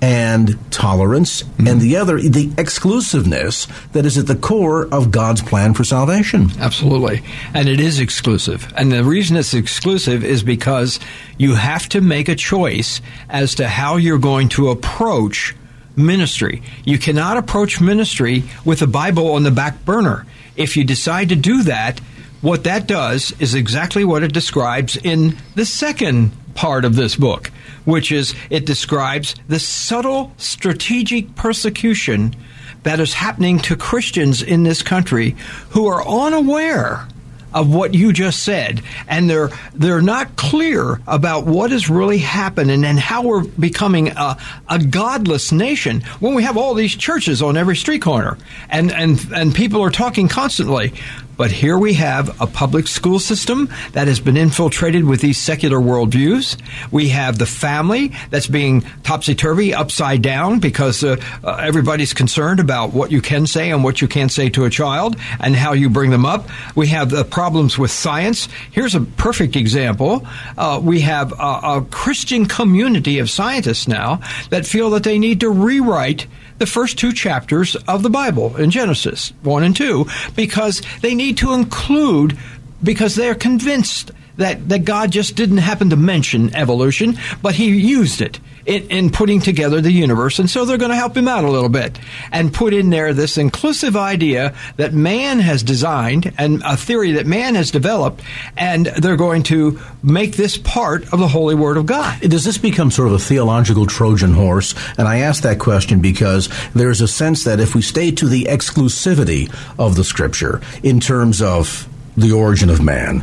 [0.00, 1.68] and tolerance, mm-hmm.
[1.68, 6.50] and the other, the exclusiveness that is at the core of God's plan for salvation.
[6.58, 7.22] Absolutely.
[7.54, 8.72] And it is exclusive.
[8.76, 10.98] And the reason it's exclusive is because
[11.38, 15.54] you have to make a choice as to how you're going to approach
[15.96, 16.62] ministry.
[16.84, 20.26] You cannot approach ministry with the Bible on the back burner.
[20.56, 22.00] If you decide to do that,
[22.40, 27.50] what that does is exactly what it describes in the second part of this book,
[27.84, 32.34] which is it describes the subtle strategic persecution
[32.82, 35.36] that is happening to Christians in this country
[35.70, 37.06] who are unaware
[37.54, 38.82] of what you just said.
[39.08, 44.08] And they're they're not clear about what has really happened and, and how we're becoming
[44.08, 44.36] a,
[44.68, 48.38] a godless nation when we have all these churches on every street corner.
[48.68, 50.94] And and and people are talking constantly
[51.36, 55.78] but here we have a public school system that has been infiltrated with these secular
[55.78, 56.56] worldviews.
[56.90, 62.60] We have the family that's being topsy turvy, upside down, because uh, uh, everybody's concerned
[62.60, 65.72] about what you can say and what you can't say to a child and how
[65.72, 66.48] you bring them up.
[66.74, 68.48] We have the problems with science.
[68.70, 70.26] Here's a perfect example.
[70.56, 75.40] Uh, we have a, a Christian community of scientists now that feel that they need
[75.40, 76.26] to rewrite
[76.62, 81.36] the first two chapters of the Bible in Genesis 1 and 2 because they need
[81.38, 82.38] to include,
[82.84, 88.20] because they're convinced that, that God just didn't happen to mention evolution, but he used
[88.20, 90.38] it in, in putting together the universe.
[90.38, 91.98] And so they're going to help him out a little bit
[92.30, 97.26] and put in there this inclusive idea that man has designed and a theory that
[97.26, 98.22] man has developed.
[98.56, 102.20] And they're going to make this part of the Holy Word of God.
[102.20, 104.74] Does this become sort of a theological Trojan horse?
[104.98, 108.44] And I ask that question because there's a sense that if we stay to the
[108.44, 113.22] exclusivity of the Scripture in terms of the origin of man,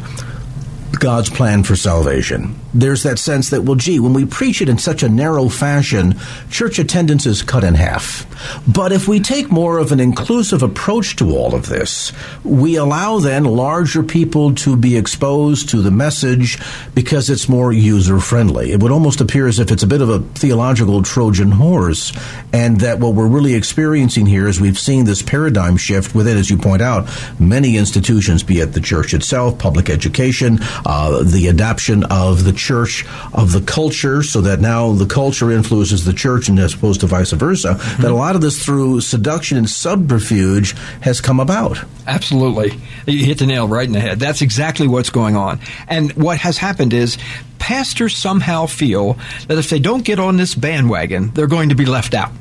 [1.00, 2.56] God's plan for salvation.
[2.74, 6.20] There's that sense that, well, gee, when we preach it in such a narrow fashion,
[6.50, 8.26] church attendance is cut in half.
[8.68, 13.20] But if we take more of an inclusive approach to all of this, we allow
[13.20, 16.60] then larger people to be exposed to the message
[16.94, 18.72] because it's more user friendly.
[18.72, 22.14] It would almost appear as if it's a bit of a theological Trojan horse,
[22.54, 26.50] and that what we're really experiencing here is we've seen this paradigm shift within, as
[26.50, 32.04] you point out, many institutions, be it the church itself, public education, uh, the adoption
[32.06, 36.60] of the church of the culture, so that now the culture influences the church, and
[36.60, 37.70] as opposed to vice versa.
[37.70, 38.02] Mm-hmm.
[38.02, 41.80] That a lot of this through seduction and subterfuge has come about.
[42.06, 44.20] Absolutely, you hit the nail right in the head.
[44.20, 45.60] That's exactly what's going on.
[45.88, 47.18] And what has happened is
[47.58, 49.18] pastors somehow feel
[49.48, 52.32] that if they don't get on this bandwagon, they're going to be left out,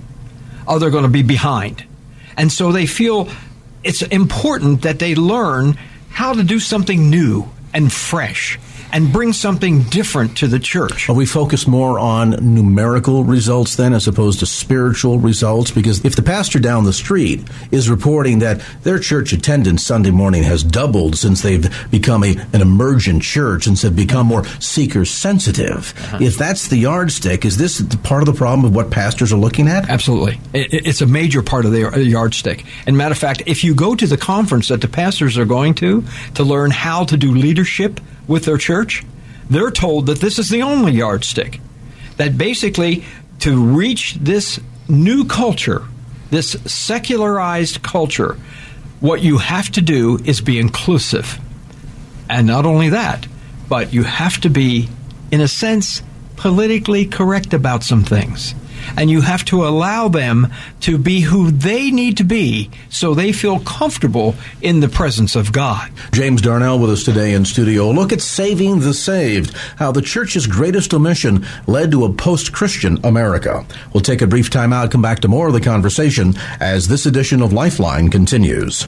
[0.66, 1.84] or they're going to be behind,
[2.36, 3.28] and so they feel
[3.84, 5.78] it's important that they learn
[6.10, 8.58] how to do something new and fresh
[8.92, 11.08] and bring something different to the church.
[11.08, 15.70] Are we focused more on numerical results then as opposed to spiritual results?
[15.70, 20.42] Because if the pastor down the street is reporting that their church attendance Sunday morning
[20.42, 25.94] has doubled since they've become a, an emergent church and have become more seeker sensitive,
[25.96, 26.18] uh-huh.
[26.20, 29.68] if that's the yardstick, is this part of the problem of what pastors are looking
[29.68, 29.88] at?
[29.88, 30.40] Absolutely.
[30.52, 32.64] It, it's a major part of the yardstick.
[32.86, 35.74] And matter of fact, if you go to the conference that the pastors are going
[35.74, 39.04] to to learn how to do leadership, with their church,
[39.50, 41.60] they're told that this is the only yardstick.
[42.18, 43.04] That basically,
[43.40, 45.84] to reach this new culture,
[46.30, 48.36] this secularized culture,
[49.00, 51.38] what you have to do is be inclusive.
[52.28, 53.26] And not only that,
[53.68, 54.88] but you have to be,
[55.30, 56.02] in a sense,
[56.36, 58.54] politically correct about some things
[58.96, 60.48] and you have to allow them
[60.80, 65.52] to be who they need to be so they feel comfortable in the presence of
[65.52, 65.90] God.
[66.12, 67.90] James Darnell with us today in studio.
[67.90, 72.98] Look at Saving the Saved, how the church's greatest omission led to a post Christian
[73.04, 73.64] America.
[73.92, 77.06] We'll take a brief time out, come back to more of the conversation as this
[77.06, 78.86] edition of Lifeline continues.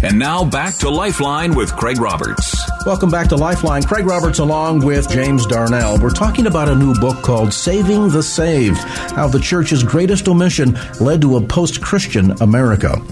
[0.00, 2.56] And now back to Lifeline with Craig Roberts.
[2.86, 3.82] Welcome back to Lifeline.
[3.82, 5.98] Craig Roberts along with James Darnell.
[5.98, 10.78] We're talking about a new book called Saving the Saved How the Church's Greatest Omission
[11.00, 13.02] Led to a Post Christian America.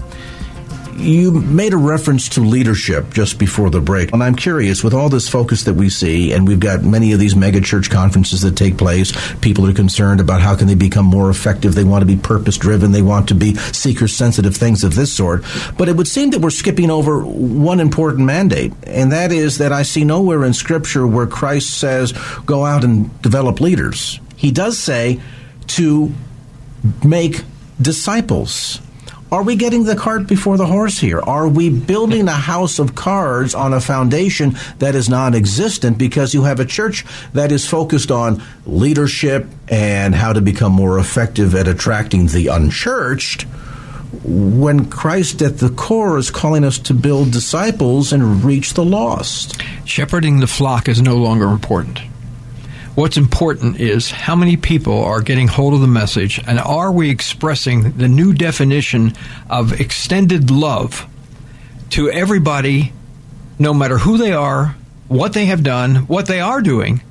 [0.97, 5.09] You made a reference to leadership just before the break, and I'm curious with all
[5.09, 8.55] this focus that we see, and we've got many of these mega church conferences that
[8.55, 9.13] take place.
[9.39, 11.75] People are concerned about how can they become more effective.
[11.75, 12.93] They want to be purpose driven.
[12.93, 15.43] They want to be seeker sensitive, things of this sort.
[15.77, 19.71] But it would seem that we're skipping over one important mandate, and that is that
[19.71, 22.11] I see nowhere in Scripture where Christ says,
[22.47, 25.19] "Go out and develop leaders." He does say
[25.67, 26.11] to
[27.03, 27.43] make
[27.79, 28.79] disciples
[29.31, 31.19] are we getting the cart before the horse here?
[31.19, 36.33] Are we building a house of cards on a foundation that is non existent because
[36.33, 41.55] you have a church that is focused on leadership and how to become more effective
[41.55, 43.43] at attracting the unchurched?
[44.23, 49.61] When Christ at the core is calling us to build disciples and reach the lost.
[49.83, 51.99] Shepherding the flock is no longer important.
[52.97, 57.11] What's important is how many people are getting hold of the message and are we
[57.11, 59.13] expressing the new definition
[59.51, 61.05] of extended love
[61.91, 62.93] to everybody,
[63.59, 64.75] no matter who they are,
[65.09, 67.03] what they have done, what they are doing,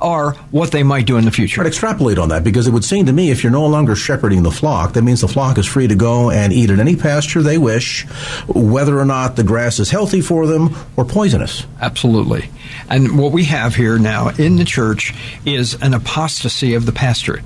[0.00, 1.60] are what they might do in the future.
[1.60, 4.42] But extrapolate on that because it would seem to me if you're no longer shepherding
[4.42, 7.42] the flock, that means the flock is free to go and eat at any pasture
[7.42, 8.04] they wish,
[8.48, 11.66] whether or not the grass is healthy for them or poisonous.
[11.80, 12.48] Absolutely.
[12.88, 17.44] And what we have here now in the church is an apostasy of the pastorate.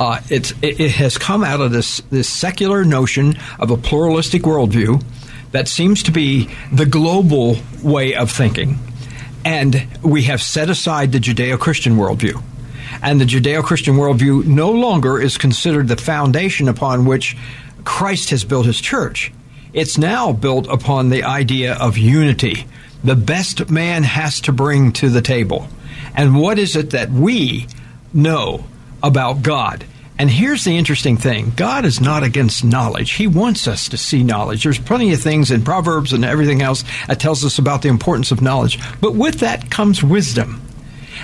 [0.00, 5.02] Uh, it, it has come out of this, this secular notion of a pluralistic worldview
[5.52, 8.78] that seems to be the global way of thinking
[9.44, 12.42] and we have set aside the Judeo Christian worldview.
[13.02, 17.36] And the Judeo Christian worldview no longer is considered the foundation upon which
[17.84, 19.32] Christ has built his church.
[19.72, 22.66] It's now built upon the idea of unity.
[23.04, 25.68] The best man has to bring to the table.
[26.16, 27.66] And what is it that we
[28.12, 28.64] know
[29.02, 29.84] about God?
[30.18, 33.12] And here's the interesting thing God is not against knowledge.
[33.12, 34.64] He wants us to see knowledge.
[34.64, 38.32] There's plenty of things in Proverbs and everything else that tells us about the importance
[38.32, 38.78] of knowledge.
[39.00, 40.60] But with that comes wisdom.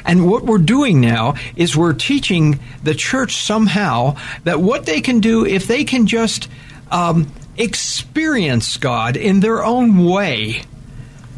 [0.04, 5.20] And what we're doing now is we're teaching the church somehow that what they can
[5.20, 6.48] do if they can just
[6.90, 10.62] um, experience God in their own way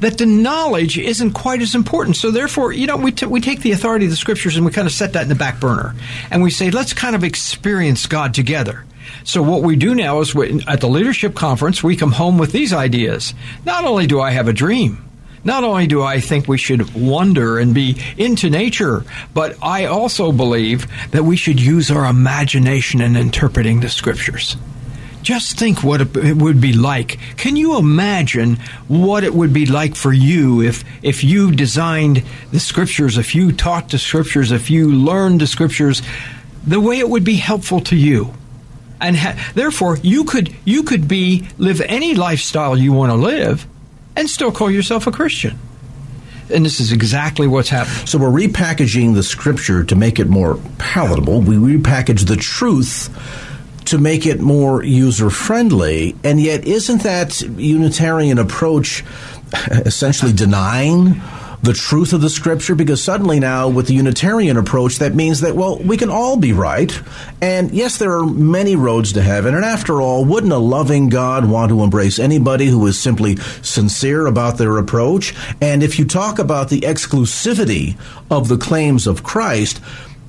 [0.00, 2.16] that the knowledge isn't quite as important.
[2.16, 4.72] So therefore, you know, we, t- we take the authority of the scriptures and we
[4.72, 5.94] kind of set that in the back burner.
[6.30, 8.84] And we say, let's kind of experience God together.
[9.24, 12.52] So what we do now is we, at the leadership conference, we come home with
[12.52, 13.34] these ideas.
[13.64, 15.08] Not only do I have a dream,
[15.44, 20.32] not only do I think we should wonder and be into nature, but I also
[20.32, 24.56] believe that we should use our imagination in interpreting the scriptures.
[25.26, 27.18] Just think what it would be like.
[27.36, 32.22] Can you imagine what it would be like for you if, if you designed
[32.52, 36.00] the scriptures, if you taught the scriptures, if you learned the scriptures,
[36.64, 38.34] the way it would be helpful to you?
[39.00, 43.66] And ha- therefore, you could, you could be, live any lifestyle you want to live
[44.14, 45.58] and still call yourself a Christian.
[46.54, 48.06] And this is exactly what's happening.
[48.06, 51.40] So we're repackaging the scripture to make it more palatable.
[51.40, 53.10] We repackage the truth
[53.86, 56.16] to make it more user friendly.
[56.24, 59.04] And yet, isn't that Unitarian approach
[59.70, 61.20] essentially denying?
[61.62, 65.56] the truth of the scripture because suddenly now with the Unitarian approach that means that
[65.56, 67.00] well we can all be right
[67.40, 71.48] and yes there are many roads to heaven and after all wouldn't a loving God
[71.48, 76.38] want to embrace anybody who is simply sincere about their approach and if you talk
[76.38, 77.98] about the exclusivity
[78.30, 79.80] of the claims of Christ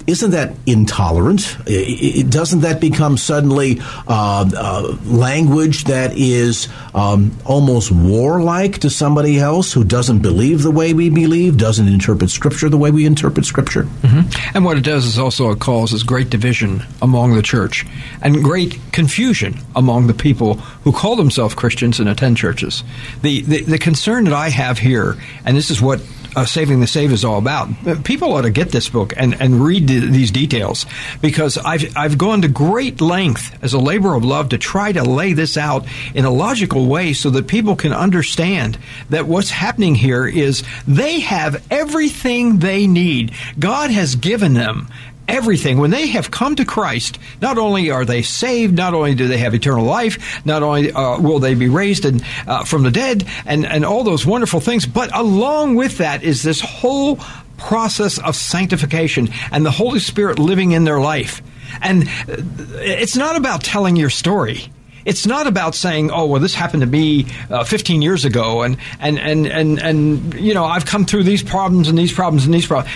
[0.08, 1.58] isn't that intolerant?
[1.66, 9.38] It, doesn't that become suddenly uh, uh, language that is um, almost warlike to somebody
[9.38, 13.46] else who doesn't believe the way we believe, doesn't interpret Scripture the way we interpret
[13.46, 13.84] Scripture?
[13.84, 14.56] Mm-hmm.
[14.56, 17.86] And what it does is also it causes great division among the church
[18.22, 22.82] and great confusion among the people who call themselves Christians and attend churches.
[23.24, 26.00] The, the, the concern that I have here, and this is what
[26.38, 27.68] uh, Saving the Save is all about.
[28.04, 30.86] People ought to get this book and, and read the, these details
[31.20, 35.04] because I've, I've gone to great length as a labor of love to try to
[35.04, 38.78] lay this out in a logical way so that people can understand
[39.10, 43.34] that what's happening here is they have everything they need.
[43.58, 44.90] God has given them
[45.28, 45.78] everything.
[45.78, 49.38] When they have come to Christ, not only are they saved, not only do they
[49.38, 53.26] have eternal life, not only uh, will they be raised in, uh, from the dead,
[53.46, 57.20] and, and all those wonderful things, but along with that is this whole
[57.58, 61.42] process of sanctification and the Holy Spirit living in their life.
[61.82, 62.36] And uh,
[62.78, 64.72] it's not about telling your story
[65.06, 68.76] it's not about saying, "Oh, well, this happened to me uh, 15 years ago," and
[69.00, 72.54] and and and and you know, I've come through these problems and these problems and
[72.54, 72.94] these problems.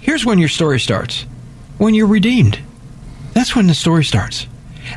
[0.00, 1.26] Here's when your story starts
[1.82, 2.60] when you're redeemed.
[3.32, 4.46] That's when the story starts.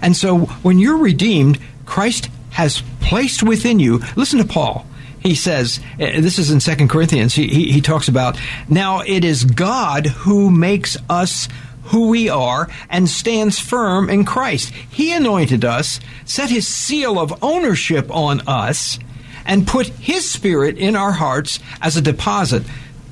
[0.03, 1.57] And so when you're redeemed,
[1.87, 4.85] Christ has placed within you, listen to Paul.
[5.19, 9.25] He says, eh, this is in Second Corinthians, he, he, he talks about, now it
[9.25, 11.47] is God who makes us
[11.85, 14.69] who we are and stands firm in Christ.
[14.69, 18.99] He anointed us, set his seal of ownership on us,
[19.43, 22.61] and put his spirit in our hearts as a deposit.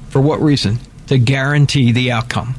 [0.09, 0.77] For what reason?
[1.07, 2.53] To guarantee the outcome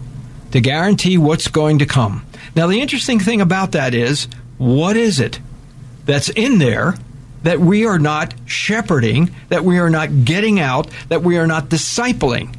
[0.54, 2.24] to guarantee what's going to come.
[2.56, 4.26] Now, the interesting thing about that is,
[4.56, 5.38] what is it?
[6.04, 6.94] that's in there
[7.42, 11.68] that we are not shepherding, that we are not getting out, that we are not
[11.68, 12.54] discipling.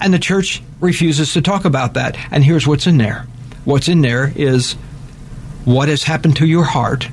[0.00, 2.16] And the church refuses to talk about that.
[2.30, 3.26] And here's what's in there
[3.64, 4.72] what's in there is
[5.64, 7.08] what has happened to your heart,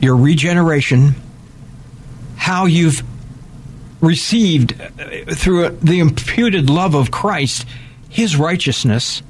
[0.00, 1.14] your regeneration,
[2.36, 3.02] how you've
[4.00, 7.66] received uh, through the imputed love of Christ
[8.16, 9.22] his righteousness,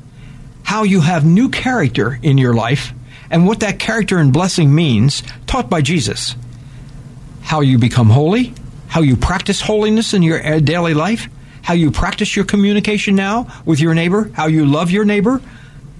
[0.62, 2.92] how you have new character in your life,
[3.32, 6.36] and what that character and blessing means, taught by Jesus.
[7.42, 8.54] How you become holy,
[8.86, 11.28] how you practice holiness in your uh, daily life,
[11.62, 15.42] how you practice your communication now with your neighbor, how you love your neighbor,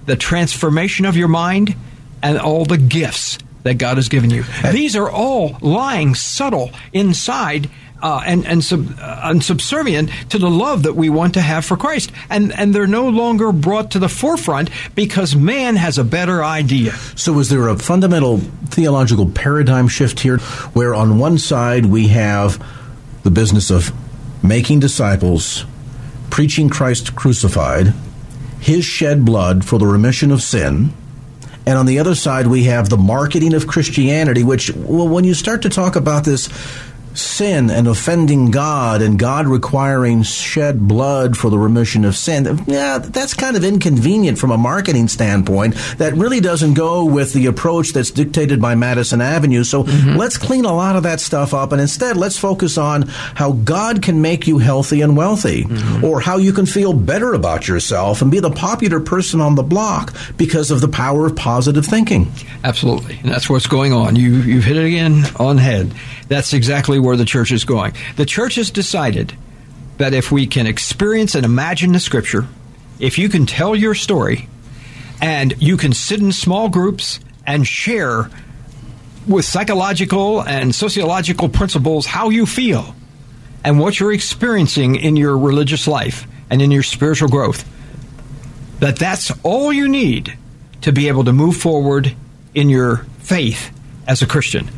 [0.05, 1.75] the transformation of your mind,
[2.23, 4.45] and all the gifts that God has given you.
[4.71, 7.69] These are all lying subtle inside
[8.01, 11.65] uh, and and, sub, uh, and subservient to the love that we want to have
[11.65, 16.03] for Christ, and and they're no longer brought to the forefront because man has a
[16.03, 16.93] better idea.
[17.15, 20.37] So, is there a fundamental theological paradigm shift here,
[20.73, 22.63] where on one side we have
[23.23, 23.91] the business of
[24.43, 25.65] making disciples,
[26.29, 27.93] preaching Christ crucified,
[28.59, 30.93] His shed blood for the remission of sin.
[31.65, 35.33] And on the other side, we have the marketing of Christianity, which, well, when you
[35.33, 36.47] start to talk about this
[37.17, 42.99] sin and offending God and God requiring shed blood for the remission of sin, yeah,
[42.99, 45.75] that's kind of inconvenient from a marketing standpoint.
[45.97, 49.63] That really doesn't go with the approach that's dictated by Madison Avenue.
[49.63, 50.17] So mm-hmm.
[50.17, 54.01] let's clean a lot of that stuff up and instead let's focus on how God
[54.01, 56.03] can make you healthy and wealthy mm-hmm.
[56.03, 59.63] or how you can feel better about yourself and be the popular person on the
[59.63, 62.31] block because of the power of positive thinking.
[62.63, 63.17] Absolutely.
[63.21, 64.15] And that's what's going on.
[64.15, 65.93] You, you've hit it again on head.
[66.27, 67.93] That's exactly where the church is going.
[68.15, 69.33] The church has decided
[69.97, 72.47] that if we can experience and imagine the scripture,
[72.99, 74.47] if you can tell your story,
[75.21, 78.29] and you can sit in small groups and share
[79.27, 82.95] with psychological and sociological principles how you feel
[83.63, 87.65] and what you're experiencing in your religious life and in your spiritual growth
[88.79, 90.37] that that's all you need
[90.81, 92.15] to be able to move forward
[92.53, 93.71] in your faith
[94.07, 94.69] as a Christian.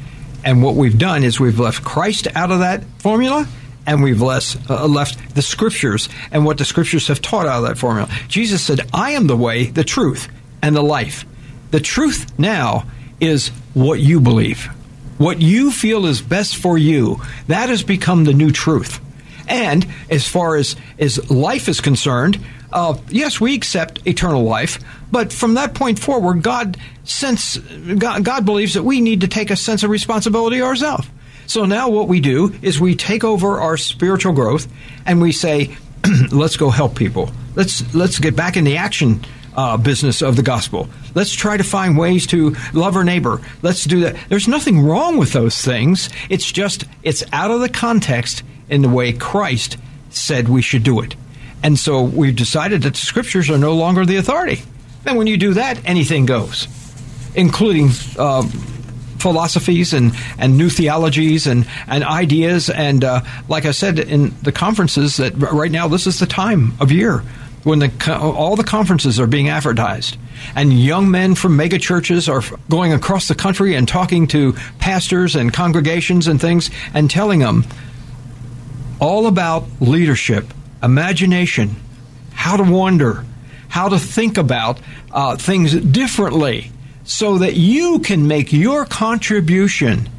[0.43, 3.47] And what we've done is we've left Christ out of that formula
[3.85, 7.69] and we've less, uh, left the scriptures and what the scriptures have taught out of
[7.69, 8.09] that formula.
[8.27, 10.27] Jesus said, I am the way, the truth,
[10.61, 11.25] and the life.
[11.71, 12.85] The truth now
[13.19, 14.69] is what you believe.
[15.17, 17.21] What you feel is best for you.
[17.47, 19.01] That has become the new truth.
[19.47, 22.39] And as far as, as life is concerned,
[22.71, 24.79] uh, yes, we accept eternal life,
[25.11, 29.49] but from that point forward, God sense God, God believes that we need to take
[29.49, 31.07] a sense of responsibility ourselves.
[31.47, 34.67] So now what we do is we take over our spiritual growth
[35.05, 35.75] and we say,
[36.31, 37.31] let's go help people.
[37.55, 40.87] Let's let's get back in the action uh, business of the gospel.
[41.15, 43.41] Let's try to find ways to love our neighbor.
[43.61, 44.15] Let's do that.
[44.29, 46.09] There's nothing wrong with those things.
[46.29, 49.77] It's just it's out of the context in the way Christ
[50.11, 51.15] said we should do it.
[51.63, 54.61] And so we've decided that the scriptures are no longer the authority.
[55.05, 56.67] And when you do that, anything goes,
[57.35, 58.43] including uh,
[59.19, 62.69] philosophies and, and new theologies and, and ideas.
[62.69, 66.73] And uh, like I said in the conferences, that right now this is the time
[66.79, 67.23] of year
[67.63, 70.17] when the, all the conferences are being advertised.
[70.55, 75.35] And young men from mega churches are going across the country and talking to pastors
[75.35, 77.65] and congregations and things and telling them
[79.01, 81.75] all about leadership imagination,
[82.33, 83.25] how to wonder,
[83.67, 84.79] how to think about
[85.11, 86.71] uh, things differently
[87.03, 90.09] so that you can make your contribution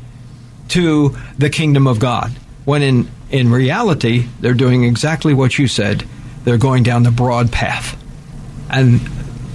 [0.69, 2.33] to the kingdom of God.
[2.65, 6.05] When in, in reality, they're doing exactly what you said.
[6.45, 8.01] They're going down the broad path.
[8.69, 9.01] And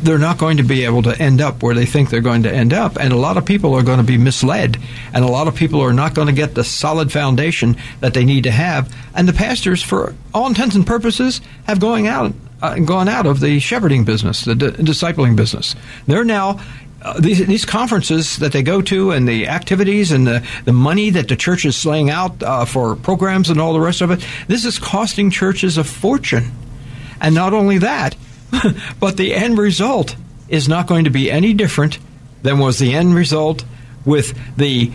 [0.06, 2.54] they're not going to be able to end up where they think they're going to
[2.54, 2.98] end up.
[2.98, 4.78] And a lot of people are going to be misled.
[5.14, 8.24] And a lot of people are not going to get the solid foundation that they
[8.24, 8.96] need to have.
[9.16, 13.40] And the pastors, for all intents and purposes, have going out, uh, gone out of
[13.40, 15.76] the shepherding business, the di- discipling business.
[16.06, 16.60] They're now
[17.02, 21.12] uh, these, these, conferences that they go to and the activities and the, the money
[21.12, 24.26] that the church is laying out uh, for programs and all the rest of it,
[24.48, 26.52] this is costing churches a fortune.
[27.22, 28.16] And not only that,
[29.00, 30.16] but the end result
[30.48, 31.98] is not going to be any different
[32.44, 33.66] than was the end result
[34.06, 34.92] with the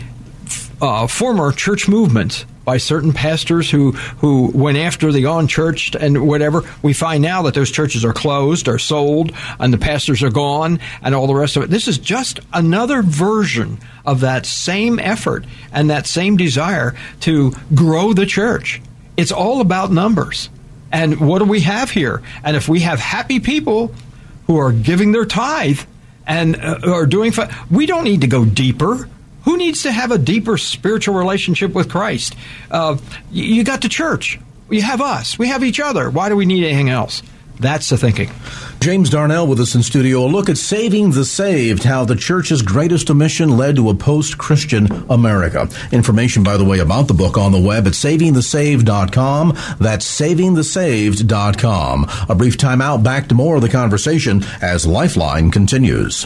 [0.81, 6.63] uh, former church movements by certain pastors who, who went after the unchurched and whatever.
[6.81, 10.79] We find now that those churches are closed or sold and the pastors are gone
[11.01, 11.69] and all the rest of it.
[11.69, 18.13] This is just another version of that same effort and that same desire to grow
[18.13, 18.81] the church.
[19.17, 20.49] It's all about numbers.
[20.91, 22.21] And what do we have here?
[22.43, 23.93] And if we have happy people
[24.47, 25.79] who are giving their tithe
[26.27, 27.33] and uh, are doing,
[27.69, 29.07] we don't need to go deeper.
[29.43, 32.35] Who needs to have a deeper spiritual relationship with Christ?
[32.69, 32.97] Uh,
[33.31, 34.39] you got the church.
[34.69, 35.39] You have us.
[35.39, 36.09] We have each other.
[36.09, 37.23] Why do we need anything else?
[37.61, 38.31] That's the thinking.
[38.79, 40.25] James Darnell with us in studio.
[40.25, 44.39] A look at Saving the Saved, how the church's greatest omission led to a post
[44.39, 45.69] Christian America.
[45.91, 49.55] Information, by the way, about the book on the web at savingthesaved.com.
[49.79, 52.07] That's savingthesaved.com.
[52.27, 56.25] A brief time out, back to more of the conversation as Lifeline continues.